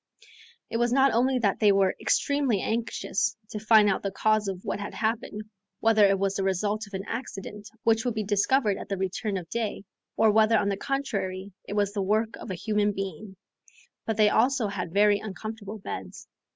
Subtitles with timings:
[0.71, 4.65] It was not only that they were extremely anxious to find out the cause of
[4.65, 5.43] what had happened,
[5.79, 9.37] whether it was the result of an accident which would be discovered at the return
[9.37, 9.83] of day,
[10.17, 13.35] or whether on the contrary it was the work of a human being;
[14.07, 16.27] but they also had very uncomfortable beds.